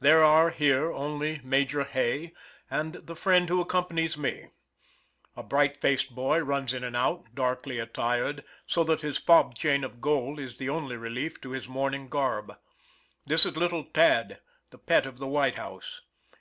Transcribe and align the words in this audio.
There 0.00 0.24
are 0.24 0.50
here 0.50 0.90
only 0.90 1.40
Major 1.44 1.84
Hay 1.84 2.32
and 2.68 2.94
the 2.94 3.14
friend 3.14 3.48
who 3.48 3.60
accompanies 3.60 4.18
me. 4.18 4.48
A 5.36 5.44
bright 5.44 5.76
faced 5.76 6.16
boy 6.16 6.40
runs 6.40 6.74
in 6.74 6.82
and 6.82 6.96
out, 6.96 7.32
darkly 7.32 7.78
attired, 7.78 8.42
so 8.66 8.82
that 8.82 9.02
his 9.02 9.18
fob 9.18 9.54
chain 9.54 9.84
of 9.84 10.00
gold 10.00 10.40
is 10.40 10.58
the 10.58 10.68
only 10.68 10.96
relief 10.96 11.40
to 11.42 11.50
his 11.52 11.68
mourning 11.68 12.08
garb. 12.08 12.58
This 13.24 13.46
is 13.46 13.56
little 13.56 13.84
Tad., 13.84 14.40
the 14.70 14.78
pet 14.78 15.06
of 15.06 15.18
the 15.20 15.28
White 15.28 15.54
House. 15.54 16.00